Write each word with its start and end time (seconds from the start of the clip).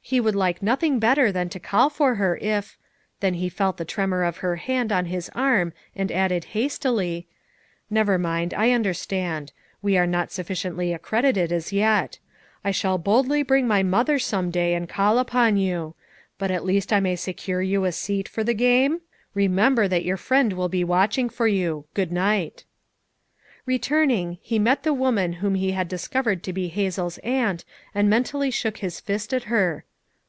He 0.00 0.20
would 0.20 0.34
like 0.36 0.62
nothing 0.62 0.98
better 0.98 1.30
than 1.30 1.50
to 1.50 1.60
call 1.60 1.90
for 1.90 2.14
her 2.14 2.38
if— 2.38 2.78
then 3.20 3.34
he 3.34 3.50
felt 3.50 3.76
the 3.76 3.84
tremor 3.84 4.22
of 4.24 4.38
her 4.38 4.56
hand 4.56 4.90
on 4.90 5.04
his 5.04 5.28
arm 5.34 5.74
and 5.94 6.10
added 6.10 6.44
hastily: 6.56 7.26
"Never 7.90 8.16
mind, 8.16 8.54
I 8.54 8.70
understand; 8.72 9.52
we 9.82 9.98
are 9.98 10.06
not 10.06 10.08
1S2 10.08 10.08
FOUR 10.08 10.08
MOTHERS 10.08 10.08
AT 10.08 10.24
CHAUTAUQUA 10.24 10.32
sufficiently 10.32 10.92
accredited 10.94 11.52
as 11.52 11.72
yet; 11.74 12.18
I 12.64 12.70
shall 12.70 12.96
boldly 12.96 13.42
bring 13.42 13.68
my 13.68 13.82
mother, 13.82 14.18
some 14.18 14.50
day, 14.50 14.72
and 14.72 14.88
call 14.88 15.18
upon 15.18 15.58
you. 15.58 15.94
But 16.38 16.50
at 16.50 16.64
least 16.64 16.90
I 16.90 17.00
may 17.00 17.14
secure 17.16 17.60
you 17.60 17.84
a 17.84 17.92
seat 17.92 18.30
for 18.30 18.42
the 18.42 18.54
game! 18.54 19.02
Eemember 19.36 19.90
that 19.90 20.06
your 20.06 20.16
friend 20.16 20.54
will 20.54 20.70
be 20.70 20.84
watching 20.84 21.28
for 21.28 21.46
you. 21.48 21.84
Good 21.92 22.12
night." 22.12 22.64
Returning, 23.66 24.38
he 24.40 24.58
met 24.58 24.84
the 24.84 24.94
woman 24.94 25.34
whom 25.34 25.54
he 25.54 25.72
had 25.72 25.86
discovered 25.86 26.42
to 26.44 26.52
he 26.54 26.68
Hazel's 26.70 27.18
aunt 27.18 27.66
and 27.94 28.08
mentally 28.08 28.50
shook 28.50 28.78
his 28.78 29.00
fist 29.00 29.34
at 29.34 29.42
her. 29.52 29.84